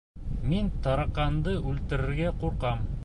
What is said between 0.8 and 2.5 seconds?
тараҡанды үлтерергә